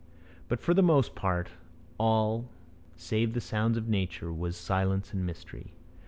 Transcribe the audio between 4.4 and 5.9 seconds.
silence and mystery.